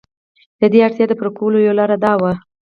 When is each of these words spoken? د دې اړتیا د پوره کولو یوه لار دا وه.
د 0.59 0.61
دې 0.71 0.79
اړتیا 0.87 1.05
د 1.07 1.11
پوره 1.19 1.31
کولو 1.37 1.57
یوه 1.65 1.77
لار 1.79 1.91
دا 2.05 2.13
وه. 2.21 2.33